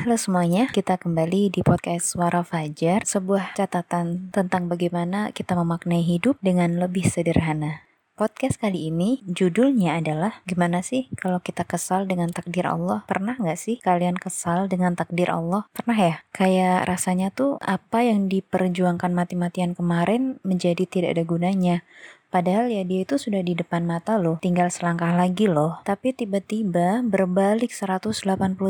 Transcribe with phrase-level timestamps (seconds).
[0.00, 6.40] Halo semuanya, kita kembali di podcast Suara Fajar, sebuah catatan tentang bagaimana kita memaknai hidup
[6.40, 7.84] dengan lebih sederhana.
[8.16, 13.04] Podcast kali ini judulnya adalah Gimana sih kalau kita kesal dengan takdir Allah?
[13.04, 15.68] Pernah nggak sih kalian kesal dengan takdir Allah?
[15.68, 16.14] Pernah ya?
[16.32, 21.84] Kayak rasanya tuh apa yang diperjuangkan mati-matian kemarin menjadi tidak ada gunanya.
[22.30, 25.82] Padahal ya dia itu sudah di depan mata loh, tinggal selangkah lagi loh.
[25.82, 28.14] Tapi tiba-tiba berbalik 180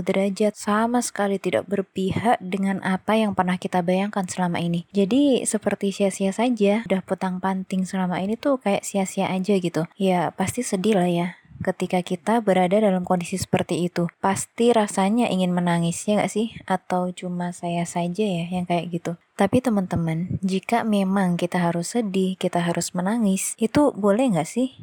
[0.00, 4.88] derajat sama sekali tidak berpihak dengan apa yang pernah kita bayangkan selama ini.
[4.96, 9.84] Jadi seperti sia-sia saja, udah putang panting selama ini tuh kayak sia-sia aja gitu.
[10.00, 14.08] Ya pasti sedih lah ya ketika kita berada dalam kondisi seperti itu.
[14.18, 16.56] Pasti rasanya ingin menangis, ya gak sih?
[16.64, 19.12] Atau cuma saya saja ya yang kayak gitu.
[19.40, 24.76] Tapi teman-teman, jika memang kita harus sedih, kita harus menangis, itu boleh nggak sih?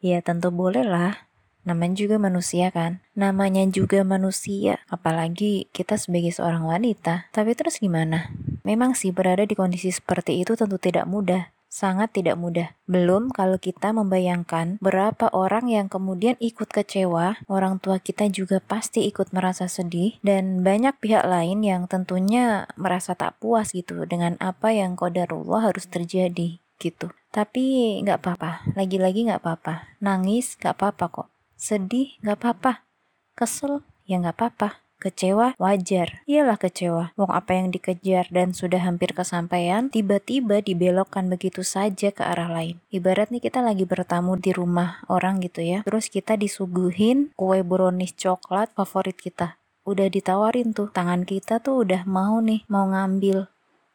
[0.00, 1.28] Ya tentu boleh lah.
[1.62, 3.04] Namanya juga manusia kan.
[3.14, 4.80] Namanya juga manusia.
[4.88, 7.30] Apalagi kita sebagai seorang wanita.
[7.30, 8.32] Tapi terus gimana?
[8.64, 12.76] Memang sih berada di kondisi seperti itu tentu tidak mudah sangat tidak mudah.
[12.84, 19.08] Belum kalau kita membayangkan berapa orang yang kemudian ikut kecewa, orang tua kita juga pasti
[19.08, 24.76] ikut merasa sedih, dan banyak pihak lain yang tentunya merasa tak puas gitu dengan apa
[24.76, 27.08] yang kodarullah harus terjadi gitu.
[27.32, 29.96] Tapi nggak apa-apa, lagi-lagi nggak apa-apa.
[30.04, 31.28] Nangis nggak apa-apa kok.
[31.56, 32.84] Sedih nggak apa-apa.
[33.32, 34.81] Kesel ya nggak apa-apa.
[35.02, 36.22] Kecewa wajar.
[36.30, 37.10] Iyalah kecewa.
[37.18, 42.78] Wong apa yang dikejar dan sudah hampir kesampaian, tiba-tiba dibelokkan begitu saja ke arah lain.
[42.94, 45.82] Ibarat nih kita lagi bertamu di rumah orang gitu ya.
[45.82, 49.58] Terus kita disuguhin kue brownies coklat favorit kita.
[49.82, 53.50] Udah ditawarin tuh, tangan kita tuh udah mau nih, mau ngambil.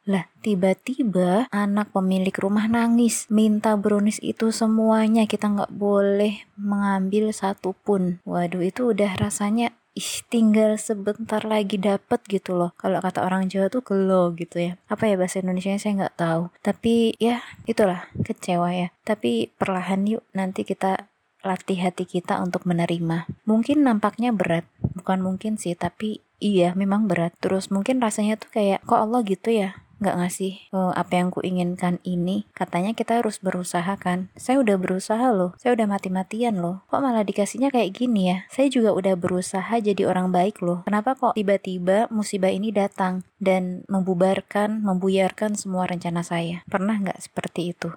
[0.08, 7.72] Lah, tiba-tiba anak pemilik rumah nangis, minta brownies itu semuanya, kita nggak boleh mengambil satu
[7.72, 8.20] pun.
[8.28, 12.70] Waduh, itu udah rasanya ih tinggal sebentar lagi dapet gitu loh.
[12.78, 14.72] Kalau kata orang Jawa tuh gelo gitu ya.
[14.86, 16.42] Apa ya bahasa Indonesia saya nggak tahu.
[16.62, 18.88] Tapi ya itulah kecewa ya.
[19.02, 21.10] Tapi perlahan yuk nanti kita
[21.42, 23.26] latih hati kita untuk menerima.
[23.42, 24.70] Mungkin nampaknya berat.
[24.94, 27.34] Bukan mungkin sih tapi iya memang berat.
[27.42, 31.42] Terus mungkin rasanya tuh kayak kok Allah gitu ya nggak ngasih uh, apa yang ku
[31.42, 32.46] inginkan ini.
[32.54, 34.30] Katanya kita harus berusaha kan.
[34.38, 35.54] Saya udah berusaha loh.
[35.58, 36.86] Saya udah mati-matian loh.
[36.90, 38.38] Kok malah dikasihnya kayak gini ya?
[38.50, 40.86] Saya juga udah berusaha jadi orang baik loh.
[40.86, 46.62] Kenapa kok tiba-tiba musibah ini datang dan membubarkan membuyarkan semua rencana saya?
[46.70, 47.90] Pernah nggak seperti itu?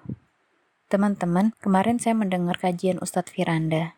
[0.92, 3.96] Teman-teman kemarin saya mendengar kajian Ustadz Firanda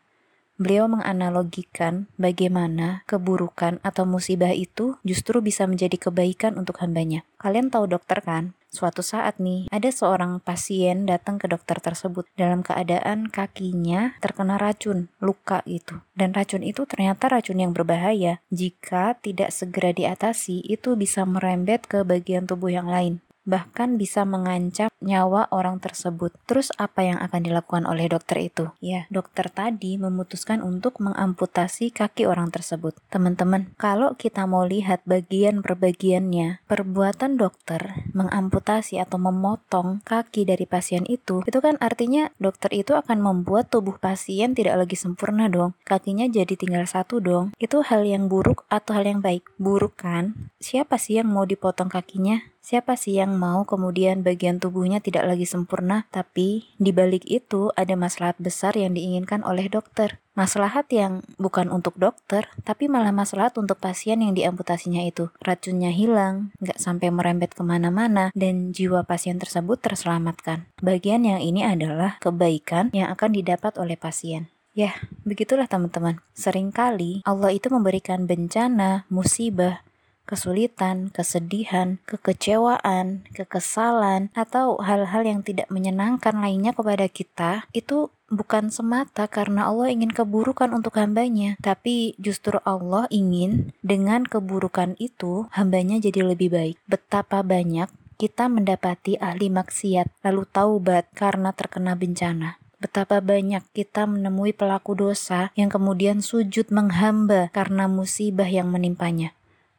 [0.63, 7.27] Beliau menganalogikan bagaimana keburukan atau musibah itu justru bisa menjadi kebaikan untuk hambanya.
[7.35, 8.55] Kalian tahu dokter kan?
[8.71, 15.11] Suatu saat nih, ada seorang pasien datang ke dokter tersebut dalam keadaan kakinya terkena racun,
[15.19, 15.99] luka gitu.
[16.15, 18.39] Dan racun itu ternyata racun yang berbahaya.
[18.47, 24.89] Jika tidak segera diatasi, itu bisa merembet ke bagian tubuh yang lain bahkan bisa mengancam
[25.03, 26.31] nyawa orang tersebut.
[26.47, 28.71] Terus apa yang akan dilakukan oleh dokter itu?
[28.79, 32.95] Ya, dokter tadi memutuskan untuk mengamputasi kaki orang tersebut.
[33.11, 40.63] Teman-teman, kalau kita mau lihat bagian per bagiannya, perbuatan dokter mengamputasi atau memotong kaki dari
[40.63, 45.75] pasien itu, itu kan artinya dokter itu akan membuat tubuh pasien tidak lagi sempurna dong.
[45.83, 47.51] Kakinya jadi tinggal satu dong.
[47.59, 49.43] Itu hal yang buruk atau hal yang baik?
[49.59, 50.49] Buruk kan?
[50.63, 52.52] Siapa sih yang mau dipotong kakinya?
[52.63, 57.99] Siapa sih yang mau kemudian bagian tubuhnya tidak lagi sempurna, tapi di balik itu ada
[57.99, 60.23] maslahat besar yang diinginkan oleh dokter.
[60.31, 65.27] Maslahat yang bukan untuk dokter, tapi malah maslahat untuk pasien yang diamputasinya itu.
[65.43, 70.71] Racunnya hilang, nggak sampai merembet ke mana-mana, dan jiwa pasien tersebut terselamatkan.
[70.79, 74.47] Bagian yang ini adalah kebaikan yang akan didapat oleh pasien.
[74.73, 76.17] Ya, begitulah teman-teman.
[76.33, 79.82] Seringkali Allah itu memberikan bencana, musibah,
[80.23, 89.29] kesulitan, kesedihan, kekecewaan, kekesalan, atau hal-hal yang tidak menyenangkan lainnya kepada kita, itu bukan semata
[89.29, 96.33] karena Allah ingin keburukan untuk hambanya, tapi justru Allah ingin dengan keburukan itu hambanya jadi
[96.33, 96.77] lebih baik.
[96.89, 102.57] Betapa banyak kita mendapati ahli maksiat lalu taubat karena terkena bencana.
[102.81, 109.31] Betapa banyak kita menemui pelaku dosa yang kemudian sujud menghamba karena musibah yang menimpanya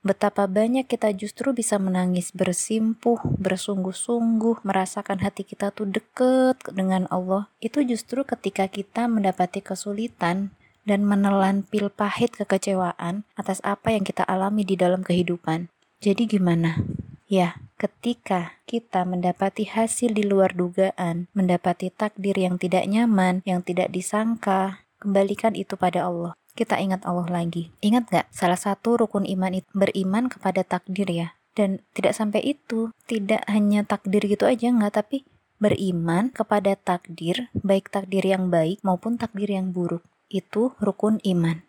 [0.04, 7.48] betapa banyak kita justru bisa menangis bersimpuh, bersungguh-sungguh, merasakan hati kita tuh deket dengan Allah.
[7.58, 10.52] Itu justru ketika kita mendapati kesulitan
[10.84, 15.72] dan menelan pil pahit kekecewaan atas apa yang kita alami di dalam kehidupan.
[16.04, 16.84] Jadi gimana?
[17.24, 23.88] Ya, ketika kita mendapati hasil di luar dugaan, mendapati takdir yang tidak nyaman, yang tidak
[23.88, 26.36] disangka, kembalikan itu pada Allah.
[26.54, 27.74] Kita ingat Allah lagi.
[27.82, 28.26] Ingat gak?
[28.30, 31.28] Salah satu rukun iman itu beriman kepada takdir ya.
[31.54, 35.22] Dan tidak sampai itu, tidak hanya takdir gitu aja nggak, tapi
[35.62, 40.02] beriman kepada takdir, baik takdir yang baik maupun takdir yang buruk.
[40.26, 41.62] Itu rukun iman.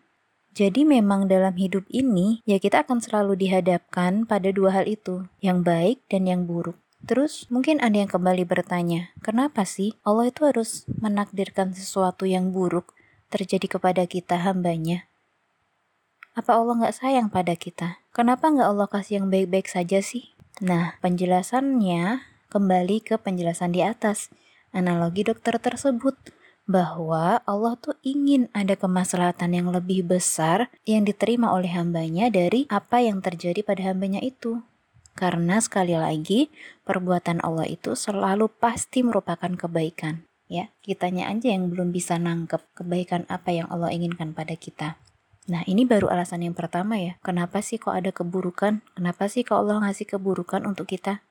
[0.56, 5.62] Jadi memang dalam hidup ini ya kita akan selalu dihadapkan pada dua hal itu, yang
[5.62, 6.80] baik dan yang buruk.
[7.06, 12.96] Terus mungkin ada yang kembali bertanya, kenapa sih Allah itu harus menakdirkan sesuatu yang buruk
[13.28, 15.08] terjadi kepada kita hambanya?
[16.36, 18.04] Apa Allah nggak sayang pada kita?
[18.12, 20.36] Kenapa nggak Allah kasih yang baik-baik saja sih?
[20.60, 24.28] Nah, penjelasannya kembali ke penjelasan di atas.
[24.72, 26.16] Analogi dokter tersebut
[26.68, 33.00] bahwa Allah tuh ingin ada kemaslahatan yang lebih besar yang diterima oleh hambanya dari apa
[33.00, 34.60] yang terjadi pada hambanya itu.
[35.16, 36.52] Karena sekali lagi,
[36.84, 40.28] perbuatan Allah itu selalu pasti merupakan kebaikan.
[40.46, 44.94] Ya, kitanya aja yang belum bisa nangkep kebaikan apa yang Allah inginkan pada kita.
[45.46, 47.18] Nah, ini baru alasan yang pertama ya.
[47.22, 48.82] Kenapa sih kok ada keburukan?
[48.98, 51.22] Kenapa sih kok Allah ngasih keburukan untuk kita?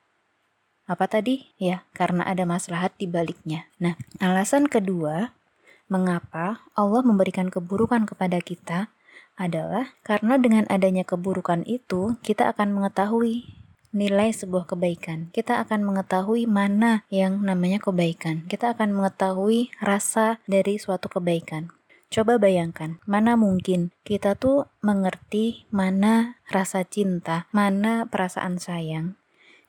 [0.88, 1.52] Apa tadi?
[1.60, 3.68] Ya, karena ada maslahat di baliknya.
[3.76, 5.36] Nah, alasan kedua,
[5.92, 8.88] mengapa Allah memberikan keburukan kepada kita
[9.36, 13.44] adalah karena dengan adanya keburukan itu, kita akan mengetahui
[13.94, 15.30] nilai sebuah kebaikan.
[15.30, 18.46] Kita akan mengetahui mana yang namanya kebaikan.
[18.46, 21.74] Kita akan mengetahui rasa dari suatu kebaikan.
[22.06, 29.18] Coba bayangkan, mana mungkin kita tuh mengerti mana rasa cinta, mana perasaan sayang,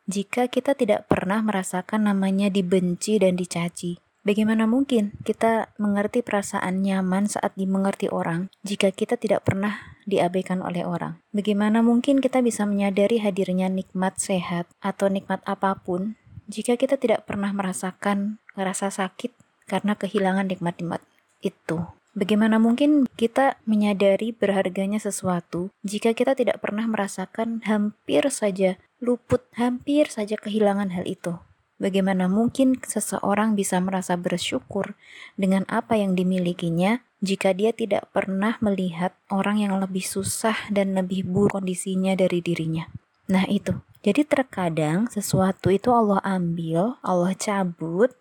[0.06, 3.98] jika kita tidak pernah merasakan namanya dibenci dan dicaci.
[4.22, 10.88] Bagaimana mungkin kita mengerti perasaan nyaman saat dimengerti orang jika kita tidak pernah diabaikan oleh
[10.88, 11.20] orang?
[11.36, 16.16] Bagaimana mungkin kita bisa menyadari hadirnya nikmat sehat atau nikmat apa pun
[16.48, 19.36] jika kita tidak pernah merasakan rasa sakit
[19.68, 21.04] karena kehilangan nikmat-nikmat
[21.44, 21.84] itu?
[22.18, 30.10] Bagaimana mungkin kita menyadari berharganya sesuatu jika kita tidak pernah merasakan hampir saja luput, hampir
[30.10, 31.38] saja kehilangan hal itu?
[31.78, 34.98] Bagaimana mungkin seseorang bisa merasa bersyukur
[35.38, 41.26] dengan apa yang dimilikinya jika dia tidak pernah melihat orang yang lebih susah dan lebih
[41.26, 42.86] buruk kondisinya dari dirinya?
[43.28, 43.76] Nah, itu.
[44.06, 48.14] Jadi, terkadang sesuatu itu Allah ambil, Allah cabut,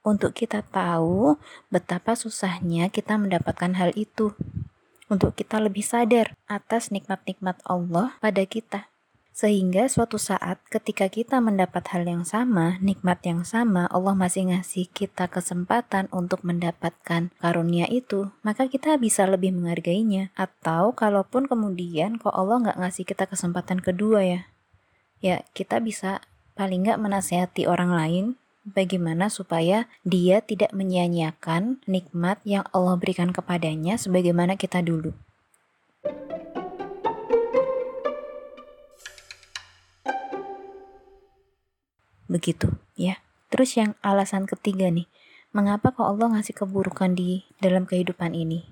[0.00, 1.36] untuk kita tahu
[1.68, 4.32] betapa susahnya kita mendapatkan hal itu,
[5.12, 8.88] untuk kita lebih sadar atas nikmat-nikmat Allah pada kita.
[9.30, 14.90] Sehingga suatu saat ketika kita mendapat hal yang sama, nikmat yang sama, Allah masih ngasih
[14.90, 20.34] kita kesempatan untuk mendapatkan karunia itu, maka kita bisa lebih menghargainya.
[20.36, 24.40] Atau kalaupun kemudian kok Allah nggak ngasih kita kesempatan kedua ya,
[25.24, 26.20] ya kita bisa
[26.58, 28.24] paling nggak menasehati orang lain
[28.68, 35.16] bagaimana supaya dia tidak menyia-nyiakan nikmat yang Allah berikan kepadanya sebagaimana kita dulu.
[42.30, 43.18] Begitu, ya.
[43.50, 45.10] Terus yang alasan ketiga nih,
[45.50, 48.70] mengapa kok Allah ngasih keburukan di dalam kehidupan ini?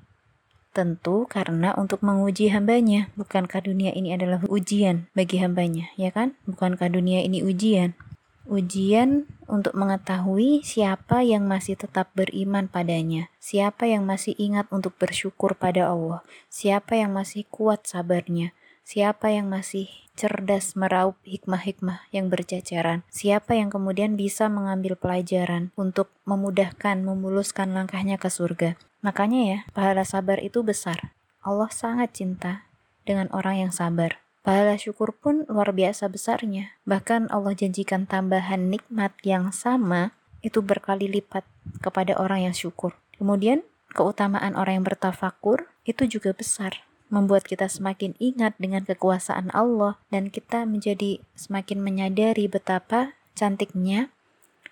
[0.71, 6.39] Tentu karena untuk menguji hambanya, bukankah dunia ini adalah ujian bagi hambanya, ya kan?
[6.47, 7.99] Bukankah dunia ini ujian?
[8.47, 15.59] Ujian untuk mengetahui siapa yang masih tetap beriman padanya, siapa yang masih ingat untuk bersyukur
[15.59, 18.55] pada Allah, siapa yang masih kuat sabarnya,
[18.89, 26.09] siapa yang masih cerdas meraup hikmah-hikmah yang berceceran, siapa yang kemudian bisa mengambil pelajaran untuk
[26.25, 28.81] memudahkan, memuluskan langkahnya ke surga.
[29.05, 31.13] Makanya ya, pahala sabar itu besar.
[31.45, 32.65] Allah sangat cinta
[33.05, 34.25] dengan orang yang sabar.
[34.41, 36.73] Pahala syukur pun luar biasa besarnya.
[36.89, 41.45] Bahkan Allah janjikan tambahan nikmat yang sama itu berkali lipat
[41.85, 42.97] kepada orang yang syukur.
[43.21, 43.61] Kemudian
[43.93, 46.88] keutamaan orang yang bertafakur itu juga besar.
[47.09, 54.13] Membuat kita semakin ingat dengan kekuasaan Allah dan kita menjadi semakin menyadari betapa cantiknya,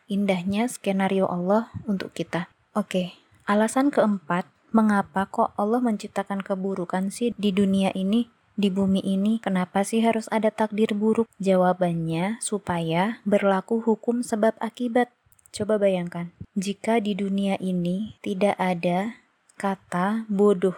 [0.06, 2.52] indahnya skenario Allah untuk kita.
[2.76, 3.16] Oke,
[3.48, 8.28] alasan keempat, mengapa kok Allah menciptakan keburukan sih di dunia ini?
[8.56, 11.28] di bumi ini kenapa sih harus ada takdir buruk?
[11.36, 15.12] Jawabannya supaya berlaku hukum sebab akibat.
[15.52, 19.20] Coba bayangkan, jika di dunia ini tidak ada
[19.56, 20.76] kata bodoh,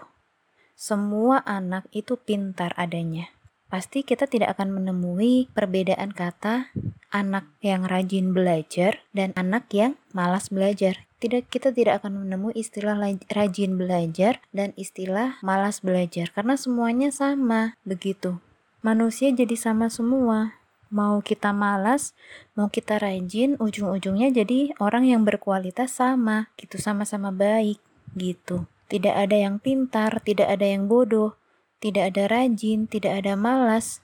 [0.78, 3.34] semua anak itu pintar adanya.
[3.66, 6.70] Pasti kita tidak akan menemui perbedaan kata
[7.10, 12.94] anak yang rajin belajar dan anak yang malas belajar tidak kita tidak akan menemui istilah
[13.34, 18.38] rajin belajar dan istilah malas belajar karena semuanya sama begitu.
[18.78, 20.54] Manusia jadi sama semua.
[20.88, 22.16] Mau kita malas,
[22.56, 27.76] mau kita rajin, ujung-ujungnya jadi orang yang berkualitas sama, gitu sama-sama baik
[28.16, 28.64] gitu.
[28.88, 31.36] Tidak ada yang pintar, tidak ada yang bodoh,
[31.78, 34.00] tidak ada rajin, tidak ada malas.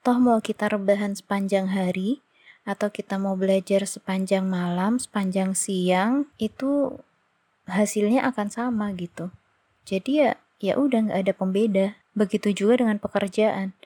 [0.00, 2.24] Toh mau kita rebahan sepanjang hari,
[2.66, 6.98] atau kita mau belajar sepanjang malam, sepanjang siang, itu
[7.70, 9.30] hasilnya akan sama gitu.
[9.86, 11.86] Jadi ya ya udah nggak ada pembeda.
[12.16, 13.76] Begitu juga dengan pekerjaan.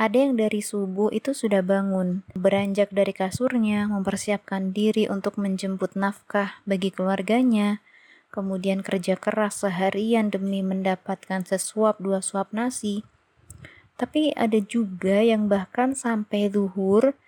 [0.00, 6.64] Ada yang dari subuh itu sudah bangun, beranjak dari kasurnya, mempersiapkan diri untuk menjemput nafkah
[6.64, 7.84] bagi keluarganya,
[8.30, 13.02] kemudian kerja keras seharian demi mendapatkan sesuap dua suap nasi.
[14.00, 17.18] Tapi ada juga yang bahkan sampai zuhur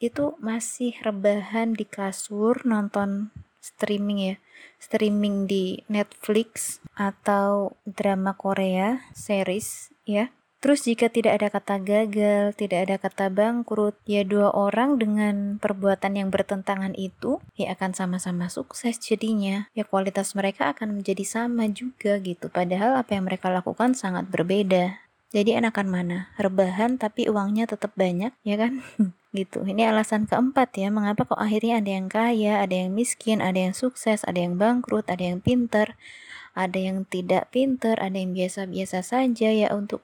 [0.00, 3.28] itu masih rebahan di kasur nonton
[3.60, 4.36] streaming ya
[4.80, 12.78] streaming di Netflix atau drama Korea series ya Terus jika tidak ada kata gagal, tidak
[12.84, 19.00] ada kata bangkrut, ya dua orang dengan perbuatan yang bertentangan itu ya akan sama-sama sukses
[19.00, 19.72] jadinya.
[19.72, 22.52] Ya kualitas mereka akan menjadi sama juga gitu.
[22.52, 25.00] Padahal apa yang mereka lakukan sangat berbeda.
[25.32, 26.18] Jadi enakan mana?
[26.36, 28.84] Rebahan tapi uangnya tetap banyak, ya kan?
[29.32, 29.64] gitu.
[29.64, 33.72] Ini alasan keempat ya, mengapa kok akhirnya ada yang kaya, ada yang miskin, ada yang
[33.72, 35.94] sukses, ada yang bangkrut, ada yang pinter,
[36.52, 40.02] ada yang tidak pinter, ada yang biasa-biasa saja ya untuk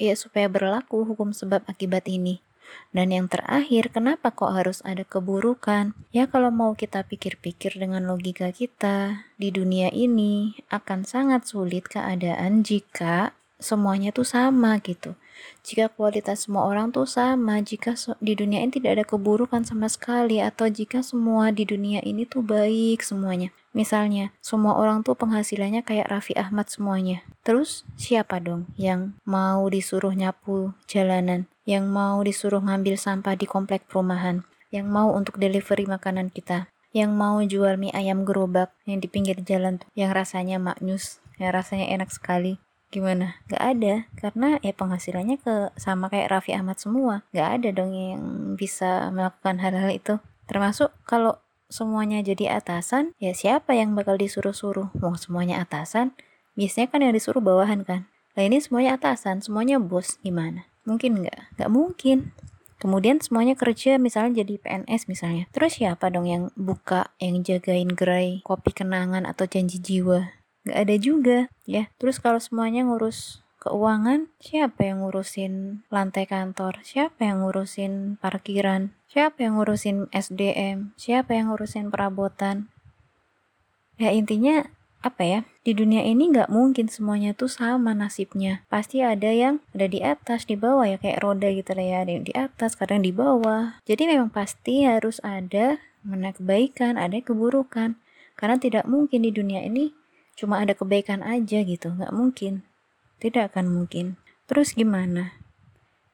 [0.00, 2.44] ya supaya berlaku hukum sebab akibat ini.
[2.92, 5.96] Dan yang terakhir, kenapa kok harus ada keburukan?
[6.12, 12.64] Ya kalau mau kita pikir-pikir dengan logika kita, di dunia ini akan sangat sulit keadaan
[12.64, 13.32] jika
[13.62, 15.16] semuanya tuh sama gitu.
[15.64, 20.38] Jika kualitas semua orang tuh sama, jika di dunia ini tidak ada keburukan sama sekali
[20.42, 23.54] atau jika semua di dunia ini tuh baik semuanya.
[23.72, 27.24] Misalnya, semua orang tuh penghasilannya kayak Raffi Ahmad semuanya.
[27.42, 33.86] Terus siapa dong yang mau disuruh nyapu jalanan, yang mau disuruh ngambil sampah di komplek
[33.90, 39.10] perumahan, yang mau untuk delivery makanan kita, yang mau jual mie ayam gerobak yang di
[39.10, 42.62] pinggir jalan tuh, yang rasanya maknyus, yang rasanya enak sekali.
[42.92, 43.40] Gimana?
[43.48, 47.24] Gak ada, karena ya penghasilannya ke sama kayak Raffi Ahmad semua.
[47.32, 48.22] Gak ada dong yang
[48.54, 50.14] bisa melakukan hal-hal itu.
[50.44, 51.40] Termasuk kalau
[51.72, 54.92] semuanya jadi atasan, ya siapa yang bakal disuruh-suruh?
[55.00, 56.12] Mau semuanya atasan,
[56.54, 58.08] biasanya kan yang disuruh bawahan kan.
[58.32, 60.64] Nah ini semuanya atasan, semuanya bos, gimana?
[60.88, 61.56] Mungkin nggak?
[61.60, 62.18] Nggak mungkin.
[62.82, 65.46] Kemudian semuanya kerja misalnya jadi PNS misalnya.
[65.54, 70.34] Terus siapa dong yang buka, yang jagain gerai kopi kenangan atau janji jiwa?
[70.66, 71.94] Nggak ada juga ya.
[72.02, 76.82] Terus kalau semuanya ngurus keuangan, siapa yang ngurusin lantai kantor?
[76.82, 78.90] Siapa yang ngurusin parkiran?
[79.06, 80.90] Siapa yang ngurusin SDM?
[80.98, 82.66] Siapa yang ngurusin perabotan?
[84.02, 84.66] Ya intinya
[85.02, 89.90] apa ya di dunia ini nggak mungkin semuanya tuh sama nasibnya pasti ada yang ada
[89.90, 93.02] di atas di bawah ya kayak roda gitu lah ya ada yang di atas kadang
[93.02, 97.98] di bawah jadi memang pasti harus ada mana kebaikan ada keburukan
[98.38, 99.90] karena tidak mungkin di dunia ini
[100.38, 102.62] cuma ada kebaikan aja gitu nggak mungkin
[103.22, 104.18] tidak akan mungkin.
[104.50, 105.38] Terus gimana?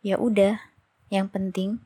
[0.05, 0.61] Ya udah,
[1.09, 1.81] yang penting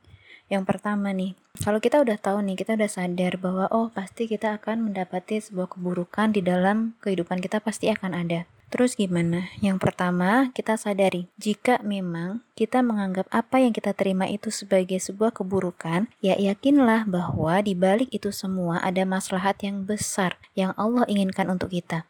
[0.53, 1.33] yang pertama nih,
[1.65, 5.73] kalau kita udah tahu nih, kita udah sadar bahwa oh pasti kita akan mendapati sebuah
[5.73, 8.45] keburukan di dalam kehidupan kita pasti akan ada.
[8.73, 9.53] Terus gimana?
[9.61, 15.33] Yang pertama, kita sadari jika memang kita menganggap apa yang kita terima itu sebagai sebuah
[15.33, 21.53] keburukan, ya yakinlah bahwa di balik itu semua ada maslahat yang besar yang Allah inginkan
[21.53, 22.09] untuk kita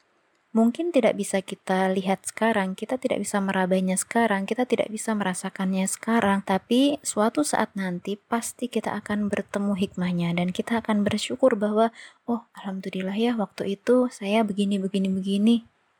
[0.52, 5.88] mungkin tidak bisa kita lihat sekarang, kita tidak bisa merabainya sekarang, kita tidak bisa merasakannya
[5.88, 11.90] sekarang, tapi suatu saat nanti pasti kita akan bertemu hikmahnya dan kita akan bersyukur bahwa
[12.28, 15.56] oh alhamdulillah ya waktu itu saya begini begini begini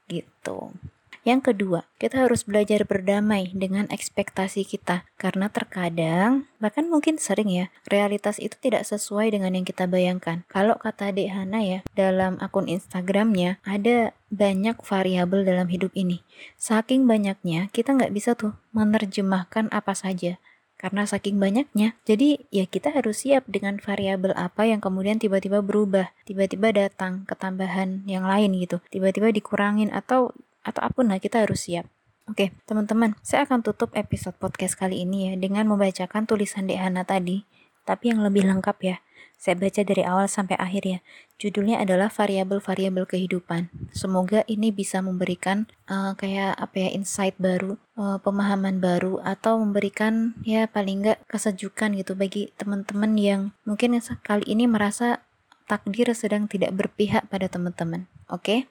[0.06, 0.76] gitu.
[1.22, 7.70] Yang kedua, kita harus belajar berdamai dengan ekspektasi kita karena terkadang bahkan mungkin sering ya
[7.86, 10.42] realitas itu tidak sesuai dengan yang kita bayangkan.
[10.50, 16.26] Kalau kata Dek Hana ya dalam akun Instagramnya ada banyak variabel dalam hidup ini.
[16.58, 20.42] Saking banyaknya kita nggak bisa tuh menerjemahkan apa saja
[20.82, 21.94] karena saking banyaknya.
[22.02, 28.02] Jadi ya kita harus siap dengan variabel apa yang kemudian tiba-tiba berubah, tiba-tiba datang ketambahan
[28.10, 31.86] yang lain gitu, tiba-tiba dikurangin atau atau apa pun lah kita harus siap.
[32.30, 37.42] Oke, teman-teman, saya akan tutup episode podcast kali ini ya dengan membacakan tulisan Dehana tadi,
[37.82, 38.96] tapi yang lebih lengkap ya.
[39.42, 40.98] Saya baca dari awal sampai akhir ya.
[41.42, 43.74] Judulnya adalah variabel-variabel kehidupan.
[43.90, 50.38] Semoga ini bisa memberikan uh, kayak apa ya insight baru, uh, pemahaman baru atau memberikan
[50.46, 55.26] ya paling enggak kesejukan gitu bagi teman-teman yang mungkin kali ini merasa
[55.66, 58.06] takdir sedang tidak berpihak pada teman-teman.
[58.30, 58.70] Oke?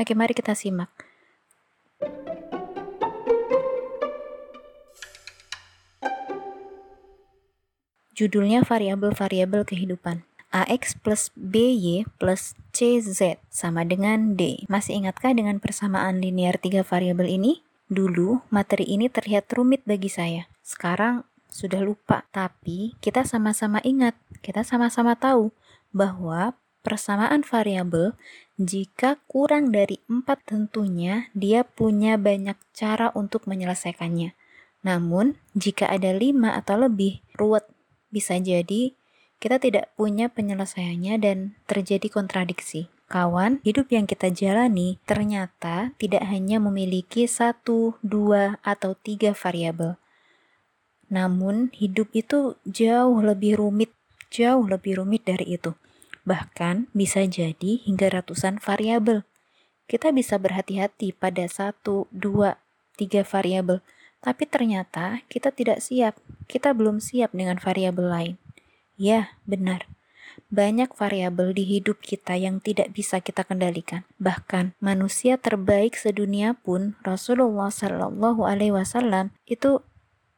[0.00, 1.09] Oke, mari kita simak.
[8.20, 10.28] Judulnya variabel-variabel kehidupan.
[10.52, 14.68] AX plus BY plus CZ sama dengan D.
[14.68, 17.64] Masih ingatkah dengan persamaan linear tiga variabel ini?
[17.88, 20.52] Dulu, materi ini terlihat rumit bagi saya.
[20.60, 24.12] Sekarang sudah lupa, tapi kita sama-sama ingat,
[24.44, 25.48] kita sama-sama tahu
[25.96, 26.52] bahwa
[26.84, 28.12] persamaan variabel
[28.60, 34.36] jika kurang dari empat tentunya dia punya banyak cara untuk menyelesaikannya.
[34.84, 37.64] Namun, jika ada lima atau lebih, ruwet.
[38.10, 38.94] Bisa jadi
[39.40, 42.92] kita tidak punya penyelesaiannya dan terjadi kontradiksi.
[43.10, 49.98] Kawan, hidup yang kita jalani ternyata tidak hanya memiliki satu, dua, atau tiga variabel.
[51.10, 53.90] Namun, hidup itu jauh lebih rumit,
[54.30, 55.74] jauh lebih rumit dari itu.
[56.22, 59.26] Bahkan bisa jadi hingga ratusan variabel.
[59.90, 62.62] Kita bisa berhati-hati pada satu, dua,
[62.94, 63.82] tiga variabel,
[64.20, 66.16] tapi ternyata kita tidak siap.
[66.44, 68.34] Kita belum siap dengan variabel lain.
[69.00, 69.88] Ya, benar.
[70.52, 74.04] Banyak variabel di hidup kita yang tidak bisa kita kendalikan.
[74.20, 79.80] Bahkan manusia terbaik sedunia pun Rasulullah Shallallahu Alaihi Wasallam itu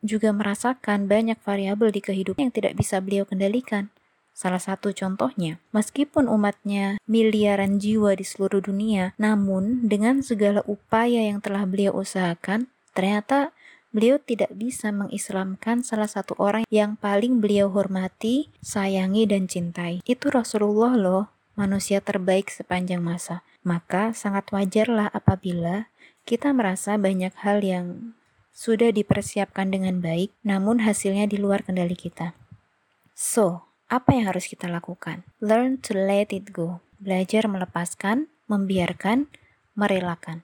[0.03, 3.89] juga merasakan banyak variabel di kehidupan yang tidak bisa beliau kendalikan.
[4.33, 11.45] Salah satu contohnya, meskipun umatnya miliaran jiwa di seluruh dunia, namun dengan segala upaya yang
[11.45, 13.53] telah beliau usahakan, ternyata
[13.93, 20.01] beliau tidak bisa mengislamkan salah satu orang yang paling beliau hormati, sayangi, dan cintai.
[20.09, 23.45] Itu Rasulullah loh, manusia terbaik sepanjang masa.
[23.63, 25.93] Maka sangat wajarlah apabila
[26.27, 28.17] kita merasa banyak hal yang
[28.51, 32.35] sudah dipersiapkan dengan baik, namun hasilnya di luar kendali kita.
[33.15, 35.23] So, apa yang harus kita lakukan?
[35.39, 36.81] Learn to let it go.
[36.99, 39.29] Belajar melepaskan, membiarkan,
[39.77, 40.43] merelakan.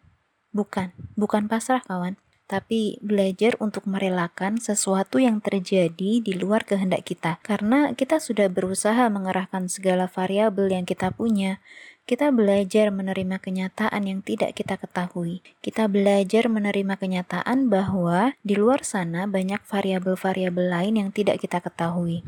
[0.52, 2.16] Bukan, bukan pasrah kawan
[2.48, 7.36] tapi belajar untuk merelakan sesuatu yang terjadi di luar kehendak kita.
[7.44, 11.60] Karena kita sudah berusaha mengerahkan segala variabel yang kita punya,
[12.08, 15.44] kita belajar menerima kenyataan yang tidak kita ketahui.
[15.60, 22.24] Kita belajar menerima kenyataan bahwa di luar sana banyak variabel-variabel lain yang tidak kita ketahui.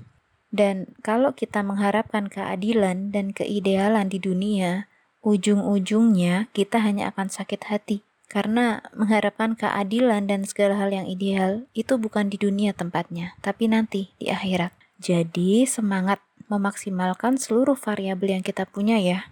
[0.52, 4.84] Dan kalau kita mengharapkan keadilan dan keidealan di dunia,
[5.24, 11.98] ujung-ujungnya kita hanya akan sakit hati karena mengharapkan keadilan dan segala hal yang ideal itu
[11.98, 14.70] bukan di dunia tempatnya, tapi nanti di akhirat.
[15.02, 19.26] Jadi semangat memaksimalkan seluruh variabel yang kita punya ya.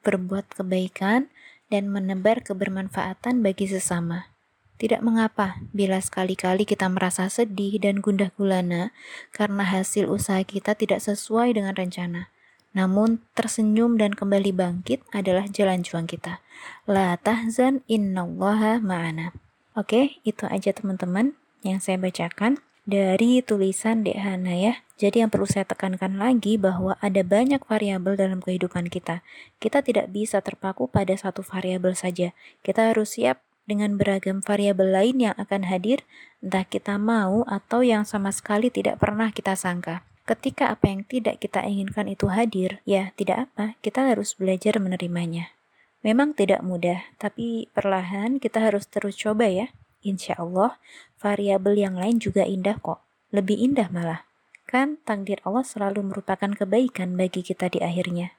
[0.00, 1.28] Berbuat kebaikan
[1.68, 4.32] dan menebar kebermanfaatan bagi sesama.
[4.78, 8.94] Tidak mengapa bila sekali-kali kita merasa sedih dan gundah gulana
[9.34, 12.30] karena hasil usaha kita tidak sesuai dengan rencana.
[12.78, 16.38] Namun tersenyum dan kembali bangkit adalah jalan juang kita.
[16.86, 19.34] La tahzan innallaha ma'ana.
[19.74, 21.34] Oke, itu aja teman-teman
[21.66, 24.74] yang saya bacakan dari tulisan Dek Hana ya.
[24.94, 29.26] Jadi yang perlu saya tekankan lagi bahwa ada banyak variabel dalam kehidupan kita.
[29.58, 32.30] Kita tidak bisa terpaku pada satu variabel saja.
[32.62, 36.08] Kita harus siap dengan beragam variabel lain yang akan hadir,
[36.40, 40.07] entah kita mau atau yang sama sekali tidak pernah kita sangka.
[40.28, 45.56] Ketika apa yang tidak kita inginkan itu hadir, ya tidak apa, kita harus belajar menerimanya.
[46.04, 49.72] Memang tidak mudah, tapi perlahan kita harus terus coba ya.
[50.04, 50.76] Insya Allah,
[51.16, 53.00] variabel yang lain juga indah kok.
[53.32, 54.28] Lebih indah malah.
[54.68, 58.36] Kan takdir Allah selalu merupakan kebaikan bagi kita di akhirnya.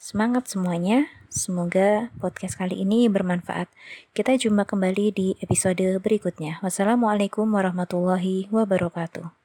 [0.00, 3.68] Semangat semuanya, semoga podcast kali ini bermanfaat.
[4.16, 6.64] Kita jumpa kembali di episode berikutnya.
[6.64, 9.43] Wassalamualaikum warahmatullahi wabarakatuh.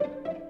[0.00, 0.14] Thank